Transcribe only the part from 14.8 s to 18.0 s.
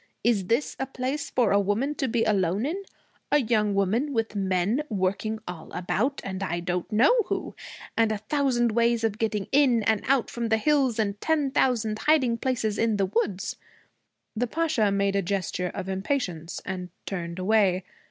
made a gesture of impatience, and turned away.